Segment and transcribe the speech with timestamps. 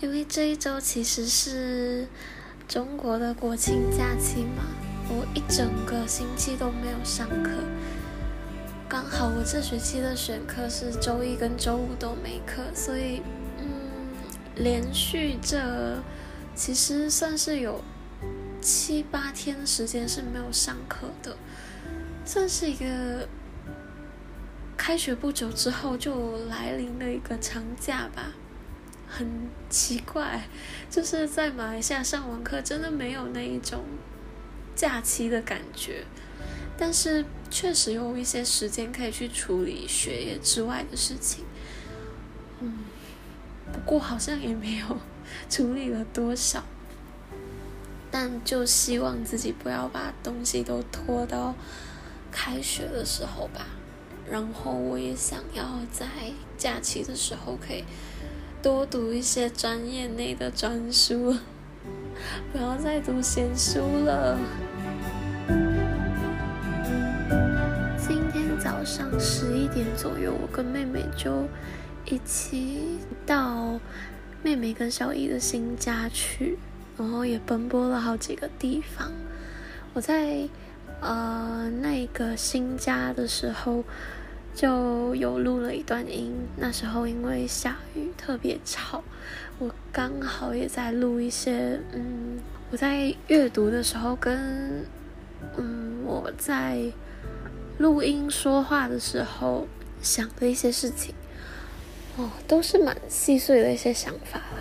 [0.00, 2.06] 因为这一周其实是
[2.68, 4.64] 中国的国庆假期嘛，
[5.08, 7.50] 我一整个星期都没有上课。
[8.88, 13.22] 刚好我这学期的选课是周一跟周五都没课，所以
[13.58, 13.66] 嗯，
[14.56, 15.98] 连续这
[16.54, 17.82] 其实算是有
[18.60, 21.36] 七八天时间是没有上课的，
[22.24, 23.26] 算是一个
[24.76, 28.34] 开学不久之后就来临的一个长假吧。
[29.16, 29.26] 很
[29.70, 30.46] 奇怪，
[30.90, 33.82] 就是在马来西亚上完课真的没有那一种
[34.74, 36.04] 假期的感觉。
[36.76, 41.46] 但是确实有一些时间可以去处理学业之外的事情，
[42.60, 42.80] 嗯，
[43.72, 44.98] 不过好像也没有
[45.48, 46.62] 处理了多少，
[48.10, 51.54] 但就希望自己不要把东西都拖到
[52.30, 53.66] 开学的时候吧。
[54.30, 56.06] 然后我也想要在
[56.58, 57.84] 假期的时候可以
[58.66, 61.36] 多读一些专业内的专书，
[62.50, 64.36] 不要再读闲书了。
[67.96, 71.44] 今天早上十一点左右，我跟妹妹就
[72.06, 73.78] 一起到
[74.42, 76.58] 妹妹跟小姨的新家去，
[76.98, 79.12] 然后也奔波了好几个地方。
[79.94, 80.40] 我在
[81.00, 83.84] 呃那个新家的时候
[84.56, 89.04] 就有录了一段音，那时候因为下雨特别吵，
[89.60, 92.40] 我刚好也在录一些嗯
[92.72, 94.84] 我在阅读的时候跟
[95.56, 96.90] 嗯我在。
[97.78, 99.68] 录音说话的时候
[100.00, 101.14] 想的一些事情，
[102.16, 104.58] 哦，都是蛮细碎的一些想法啦。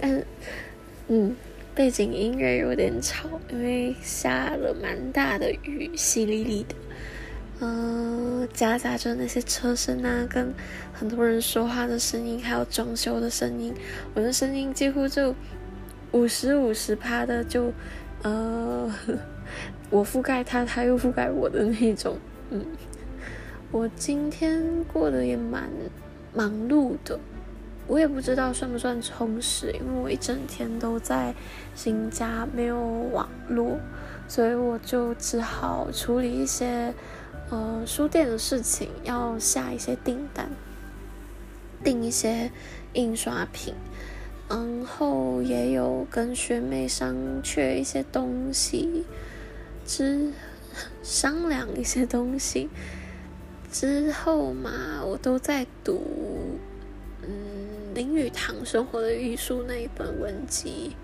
[0.00, 0.24] 但，
[1.08, 1.36] 嗯，
[1.74, 6.74] 背景音乐有点吵，因为下了蛮大的雨，淅沥沥的，
[7.62, 10.52] 嗯，夹杂着那些车声啊，跟
[10.94, 13.74] 很多人说话的声音，还有装修的声音，
[14.14, 15.34] 我的声音几乎就
[16.12, 17.70] 五十五十趴的就，
[18.22, 18.90] 呃，
[19.90, 22.16] 我覆盖他，他又覆盖我的那种。
[22.50, 22.64] 嗯，
[23.70, 25.68] 我今天过得也蛮
[26.34, 27.20] 忙碌的，
[27.86, 31.34] 我也不知道算不算充实，因为我一整天都在
[31.74, 32.80] 新家，没有
[33.12, 33.78] 网络，
[34.26, 36.92] 所以我就只好处理一些
[37.50, 40.48] 呃书店的事情，要下一些订单，
[41.84, 42.50] 订一些
[42.94, 43.74] 印刷品，
[44.48, 49.04] 然后也有跟学妹商榷一些东西
[49.84, 50.32] 之。
[51.02, 52.68] 商量一些东西
[53.72, 56.00] 之后嘛，我都在读
[57.22, 60.94] 嗯林语堂生活的艺术那一本文集，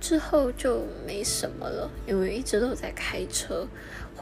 [0.00, 3.68] 之后就没什么了，因为一直都在开车。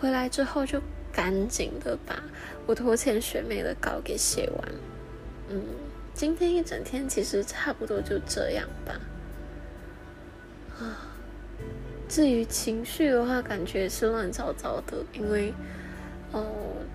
[0.02, 0.82] 回来之后就
[1.12, 2.20] 赶紧的把
[2.66, 4.68] 我拖欠学妹的稿给写完。
[5.48, 5.62] 嗯，
[6.12, 9.00] 今天一整天其实差不多就这样吧。
[10.80, 11.06] 啊。
[12.08, 15.54] 至于情绪的话，感觉是乱糟糟的，因为，
[16.32, 16.44] 哦，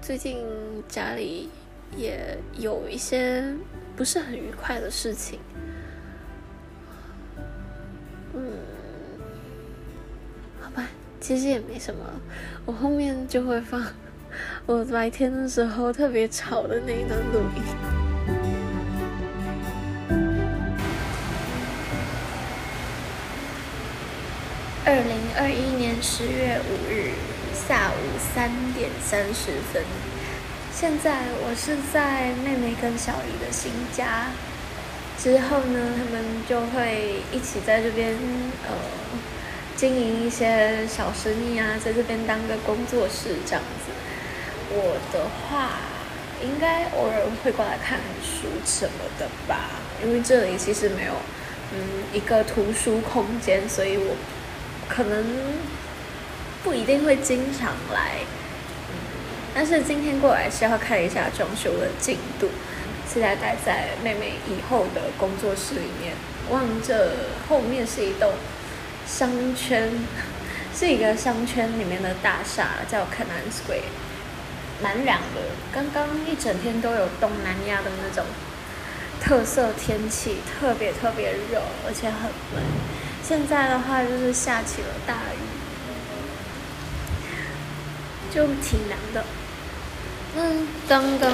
[0.02, 0.46] 最近
[0.90, 1.50] 家里
[1.96, 3.56] 也有一些
[3.96, 5.40] 不是很愉快的事情，
[11.28, 12.00] 其实也没什么，
[12.66, 13.86] 我后面就会放
[14.66, 17.62] 我白天的时候特别吵的那一段录音。
[24.86, 27.12] 二零二一年十月五日
[27.54, 28.00] 下午
[28.34, 29.84] 三点三十分，
[30.74, 34.28] 现在我是在妹妹跟小姨的新家。
[35.20, 38.14] 之后呢，他们就会一起在这边
[38.64, 38.72] 呃
[39.78, 43.94] 经营一些小生意啊，在这边当个工作室这样子。
[44.72, 45.80] 我的话，
[46.44, 49.70] 应该偶尔会过来看书什么的吧，
[50.04, 51.14] 因为这里其实没有
[51.72, 54.16] 嗯一个图书空间，所以我。
[54.90, 55.22] 可能
[56.64, 58.20] 不一定会经常来，
[59.54, 62.48] 但是今天过来是要看一下装修的进度。
[63.06, 66.14] 现在待在妹妹以后的工作室里面，
[66.50, 67.12] 望着
[67.50, 68.32] 后面是一栋
[69.08, 69.90] 商圈，
[70.78, 73.82] 是一个商圈里面的大厦，叫 Canan Square，
[74.84, 75.42] 蛮凉的。
[75.74, 78.26] 刚刚一整天都有东南亚的那种
[79.22, 82.64] 特色天气，特别特别热，而且很闷。
[83.24, 85.40] 现在的话就是下起了大雨，
[88.34, 89.24] 就挺凉的。
[90.36, 91.32] 嗯，刚刚，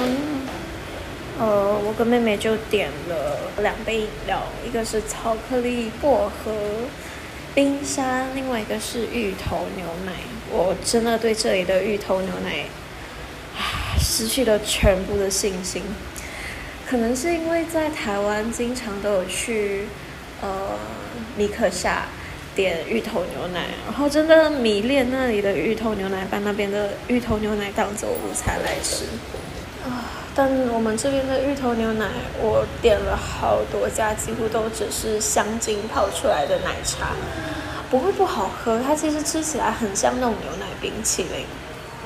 [1.38, 6.52] 呃，我跟妹妹就点了两杯饮料，一个是巧克力薄荷
[7.54, 10.12] 冰沙，另外一个是芋头牛奶。
[10.50, 12.66] 我真的对这里的芋头牛奶，
[14.00, 15.82] 失去了全部的信心。
[16.84, 19.84] 可能是因为在台湾经常都有去
[20.42, 20.76] 呃
[21.36, 22.06] 米克夏
[22.56, 29.04] 点芋头牛奶，然后真的迷恋那里的芋头牛奶，把那边的芋头牛奶当做午餐来吃。
[30.36, 32.08] 但我们这边的芋头牛奶，
[32.40, 37.10] 我点了好多家，几乎都只是香精泡出来的奶茶，
[37.88, 38.80] 不会不好喝。
[38.80, 41.46] 它其实吃起来很像那种牛奶冰淇淋，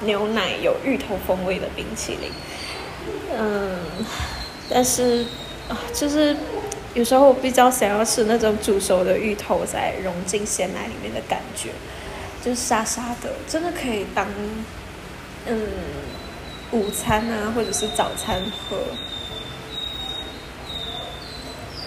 [0.03, 2.31] 牛奶有芋头风味的冰淇淋。
[3.35, 3.79] 嗯，
[4.69, 5.25] 但是
[5.71, 6.37] 啊，就是
[6.93, 11.71] 有时候我比较想要吃那种煮熟的芋头，再融进鲜奶里面的感觉，
[12.45, 14.27] 就是沙沙的，真的可以当
[15.47, 15.57] 嗯。
[16.71, 18.77] 午餐啊，或者是早餐喝。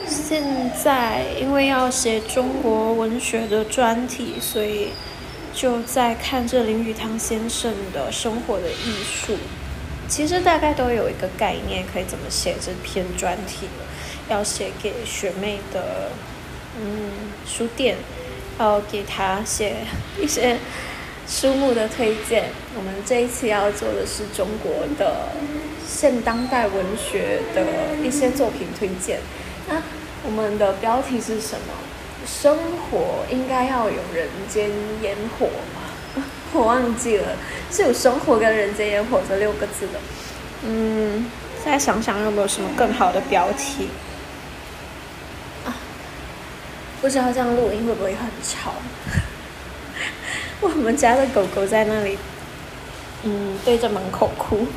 [0.08, 0.44] 现
[0.84, 4.90] 在因为要写中国文学的专题，所以
[5.54, 9.38] 就在看这林语堂先生的生活的艺术。
[10.08, 13.68] 其实大概都有一个概念，可以怎么写这篇专题
[14.30, 16.12] 要写给学妹的，
[16.78, 17.12] 嗯，
[17.46, 17.96] 书店，
[18.60, 19.76] 要给他写
[20.20, 20.58] 一些。
[21.28, 25.30] 书目的推荐，我们这一期要做的是中国的
[25.88, 27.66] 现当代文学的
[28.04, 29.20] 一些作品推荐。
[29.70, 29.82] 那
[30.24, 31.74] 我们的标题是什么？
[32.28, 34.70] 生活应该要有人间
[35.02, 36.24] 烟火吗？
[36.54, 37.36] 我忘记了，
[37.72, 40.00] 是有生活跟人间烟火这六个字的。
[40.64, 41.26] 嗯，
[41.66, 43.90] 再想想有没有什么更好的标题？
[45.66, 45.74] 啊，
[47.02, 48.74] 不知道这样录音会不会很吵？
[50.64, 52.20] 我们家的狗狗在那里，
[53.24, 54.68] 嗯，对着门口哭，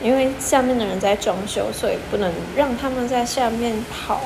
[0.00, 4.20] 因为下面的人在装修，所以不能让他们在下面跑，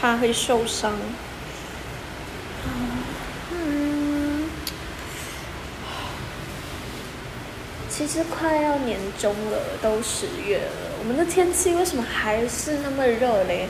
[0.00, 0.98] 怕会受伤。
[3.52, 4.50] 嗯，
[7.88, 13.68] 其实快要年终了，都十月了，我们的天气为什么还是那么热嘞？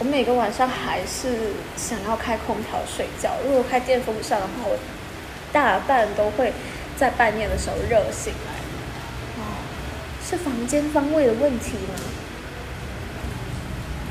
[0.00, 3.36] 我每个晚上还是想要开空调睡觉。
[3.44, 4.78] 如果开电风扇的话，我
[5.52, 6.54] 大半都会
[6.96, 8.52] 在半夜的时候热醒来。
[9.36, 9.60] 哦，
[10.24, 12.00] 是房间方位的问题吗？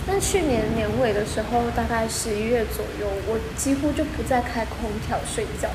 [0.05, 5.69] 那去年年尾的时候，大概十一月左右，我几乎就不再开空调睡觉。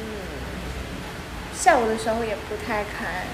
[0.00, 0.04] 嗯，
[1.56, 3.24] 下午的时候也不太开。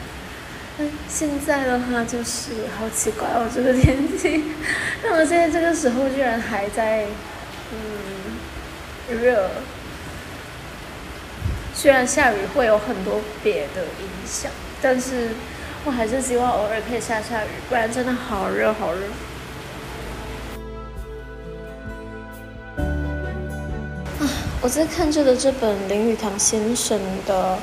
[1.09, 4.43] 现在的话就是好奇怪哦，这个天气，
[5.03, 7.07] 那么现在这个时候居然还在，
[7.73, 9.49] 嗯，热。
[11.73, 14.51] 虽然下雨会有很多别的影响，
[14.81, 15.31] 但是
[15.85, 19.07] 我还是希望偶尔可以下下雨，不然真的好热好热。
[24.21, 24.27] 啊，
[24.61, 27.59] 我在看着的这本林语堂先生的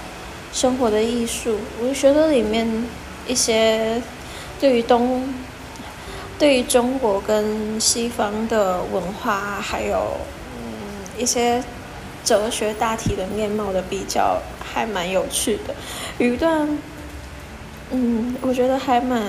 [0.53, 2.67] 生活的艺术，我觉得里面。
[3.27, 4.01] 一些
[4.59, 5.31] 对于东、
[6.39, 10.17] 对于中国跟西方的文化，还有
[10.57, 11.63] 嗯一些
[12.25, 15.75] 哲学大体的面貌的比较，还蛮有趣的。
[16.17, 16.67] 有一段，
[17.91, 19.21] 嗯，我觉得还蛮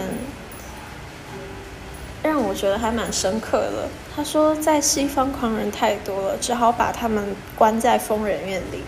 [2.22, 3.88] 让我觉得还蛮深刻的。
[4.16, 8.82] 他说，在西方狂人太多了，只好把他们关在疯人院里。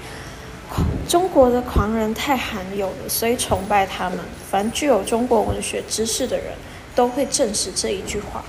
[1.08, 4.18] 中国的狂人太罕有了，所以崇拜他们。
[4.50, 6.46] 凡具有中国文学知识的人，
[6.94, 8.44] 都会证实这一句话。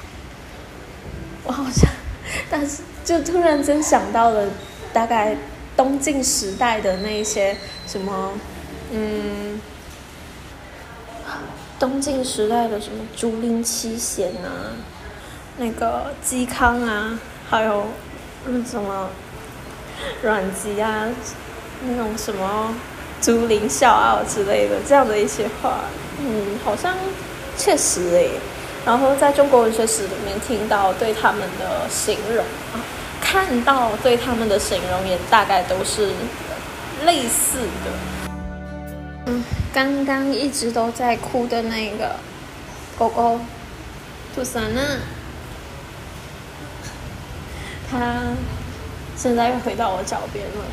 [1.44, 1.90] 我好像，
[2.50, 4.50] 但是就突然间想到了，
[4.94, 5.36] 大概
[5.76, 7.56] 东晋时代的那些
[7.88, 8.32] 什么，
[8.92, 9.60] 嗯，
[11.78, 14.74] 东晋时代的什么竹林七贤啊，
[15.58, 17.20] 那个嵇康啊，
[17.50, 17.86] 还有
[18.46, 19.10] 嗯什么
[20.24, 21.10] 阮籍啊。
[21.84, 22.74] 那种什么
[23.22, 25.82] 竹林笑傲之类的这样的一些话，
[26.20, 26.94] 嗯，好像
[27.58, 28.32] 确实诶。
[28.86, 32.78] 然后在中国文学史里面听到对他们的形容啊，
[33.20, 36.12] 看到对他们的形容也大概都是
[37.04, 38.38] 类似的。
[39.26, 42.12] 嗯，刚刚一直都在哭的那个
[42.96, 43.40] 狗狗，
[44.36, 44.82] 杜桑娜，
[47.90, 48.22] 他
[49.18, 50.64] 现在又回到我脚边了。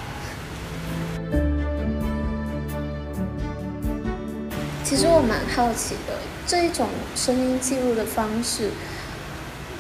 [4.93, 8.69] 其实我蛮好奇的，这一种声音记录的方式，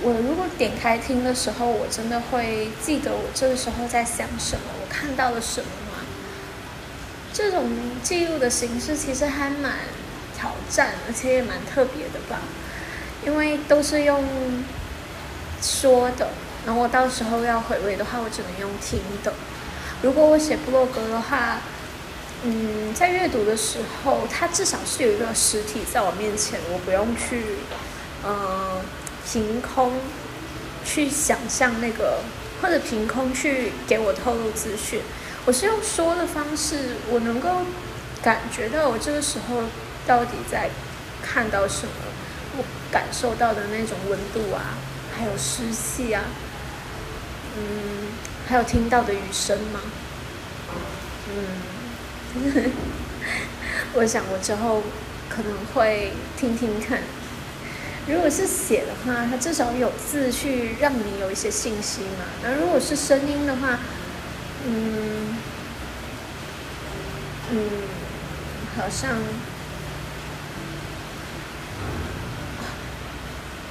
[0.00, 5.98] 我如果点开听的时候，我真的会记得我这个时候在想什么，我看到了什么吗？
[7.30, 7.68] 这种
[8.02, 9.80] 记录的形式其实还蛮
[10.34, 12.40] 挑战，而且也蛮特别的吧，
[13.26, 14.24] 因为都是用
[15.60, 16.30] 说的，
[16.64, 19.34] 然后我到时候要回味的话，我只能用听的。
[20.00, 21.58] 如果我写部落格的话。
[22.44, 27.44] 嗯，在阅读的时候，它至少是有一个实体在我面前，我不用去
[28.24, 28.80] 呃，
[29.24, 29.92] 凭空
[30.84, 32.18] 去想象那个，
[32.60, 35.00] 或者凭空去给我透露资讯。
[35.44, 37.48] 我是用说的方式，我能够
[38.22, 39.62] 感觉到我这个时候
[40.04, 40.68] 到底在
[41.22, 41.92] 看到什么，
[42.58, 44.74] 我感受到的那种温度啊，
[45.16, 46.24] 还有湿气啊，
[47.56, 48.08] 嗯，
[48.48, 49.80] 还有听到的雨声吗？
[51.28, 51.44] 嗯，
[53.94, 54.82] 我想我之后
[55.28, 57.00] 可能会听听看。
[58.08, 62.24] 如果是写的话，它至少有字去让你有一些信息嘛。
[62.42, 63.78] 那如果是声音的话，
[64.66, 65.36] 嗯，
[67.52, 67.58] 嗯，
[68.76, 69.10] 好像，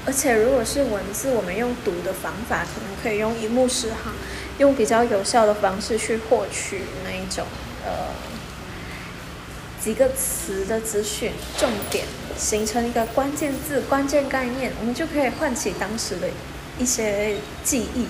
[0.05, 4.13] 而且如果是文字，我们用读的方法，可能可以用一目十行，
[4.59, 7.45] 用比较有效的方式去获取那一种
[7.83, 7.91] 呃
[9.83, 12.05] 几个词的资讯重点，
[12.37, 16.27] 形成一个关键字、关键概念，我们就可以唤起当时的
[16.77, 18.05] 一些记忆。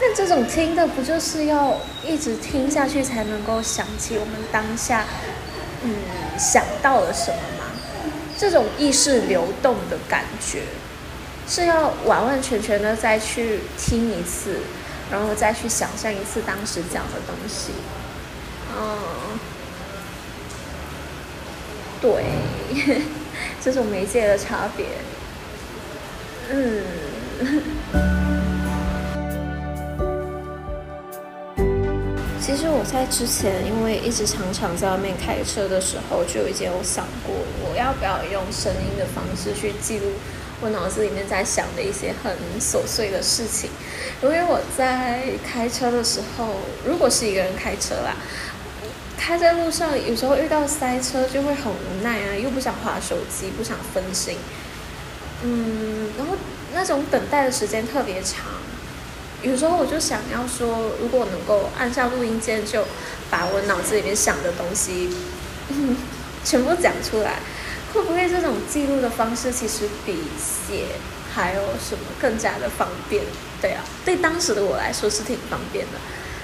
[0.00, 5.04] 但这种听的不就是要一直听下去才能够想起我们当下，
[5.82, 5.94] 嗯，
[6.38, 7.64] 想到了什么吗？
[8.36, 10.62] 这种意识流动的感觉，
[11.48, 14.60] 是要完完全全的再去听一次，
[15.10, 17.72] 然后再去想象一次当时讲的东西。
[18.76, 18.96] 嗯，
[22.00, 22.24] 对，
[23.60, 24.86] 这种媒介的差别，
[26.50, 26.82] 嗯。
[32.40, 40.06] 其实我在之前，因为一直常常在外面开车的时候，就已经有想过，我要不要用声音的方式去记录
[40.62, 43.68] 我脑子里面在想的一些很琐碎的事情。
[44.22, 46.54] 因为我在开车的时候，
[46.86, 48.16] 如果是一个人开车啦，
[49.18, 54.36] 开在路上有时候遇到塞车就会很无奈啊，又不想划手机，不想分心，
[55.42, 56.34] 嗯，然后
[56.72, 58.46] 那种等待的时间特别长。
[59.42, 62.84] 有时候我就想要说，如果能够按下录音键，就
[63.28, 65.10] 把我脑子里面想的东西
[66.44, 67.40] 全部讲出来，
[67.92, 70.86] 会不会这种记录的方式其实比写
[71.34, 73.22] 还有什么更加的方便？
[73.60, 75.98] 对啊，对当时的我来说是挺方便的，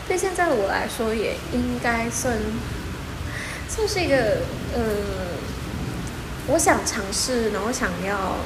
[0.06, 2.36] 对现在的我来说也应该算
[3.68, 4.16] 算是一个
[4.74, 4.82] 呃，
[6.48, 8.36] 我想尝试，然后想要。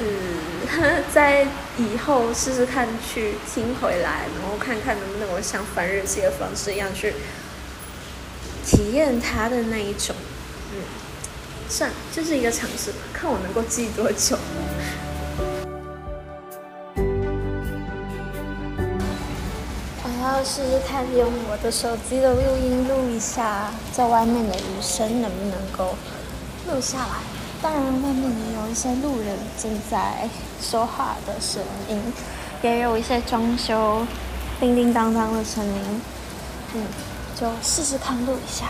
[0.00, 7.12] 嗯， 在以后试试看去听回来，然后看看能不能我像反日记的方式一样去
[8.66, 10.16] 体验它的那一种。
[10.72, 10.80] 嗯，
[11.68, 14.38] 算，这是一个尝试吧，看我能够记多久。
[20.32, 25.94] 要试试看用我的手机的录音录一下，在外面的雨声能不能够
[26.66, 27.20] 录下来。
[27.60, 30.26] 当然，外面也有一些路人正在
[30.58, 32.00] 说话的声音，
[32.62, 34.06] 也有一些装修
[34.58, 36.02] 叮叮当当的声音。
[36.76, 36.86] 嗯，
[37.38, 38.68] 就试试看录一下。